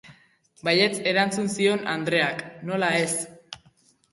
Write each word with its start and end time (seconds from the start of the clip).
Baietz 0.69 0.95
erantzun 1.11 1.51
zion 1.57 1.85
andreak, 1.93 2.41
nola 2.71 2.91
ez. 3.03 3.13